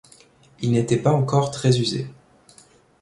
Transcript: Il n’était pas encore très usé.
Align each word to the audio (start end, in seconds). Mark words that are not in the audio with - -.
Il 0.61 0.71
n’était 0.71 0.97
pas 0.97 1.11
encore 1.11 1.51
très 1.51 1.79
usé. 1.79 2.07